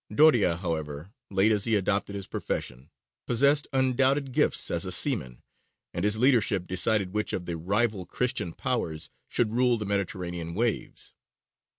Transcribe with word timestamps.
Doria, 0.11 0.55
however, 0.57 1.13
late 1.29 1.51
as 1.51 1.65
he 1.65 1.75
adopted 1.75 2.15
his 2.15 2.25
profession, 2.25 2.89
possessed 3.27 3.67
undoubted 3.71 4.31
gifts 4.31 4.71
as 4.71 4.83
a 4.83 4.91
seaman, 4.91 5.43
and 5.93 6.03
his 6.03 6.17
leadership 6.17 6.67
decided 6.67 7.13
which 7.13 7.33
of 7.33 7.45
the 7.45 7.55
rival 7.55 8.07
Christian 8.07 8.51
Powers 8.51 9.11
should 9.27 9.53
rule 9.53 9.77
the 9.77 9.85
Mediterranean 9.85 10.55
waves. 10.55 11.13